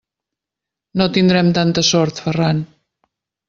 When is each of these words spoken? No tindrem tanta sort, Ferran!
No 1.01 1.07
tindrem 1.19 1.53
tanta 1.59 1.87
sort, 1.93 2.25
Ferran! 2.25 2.67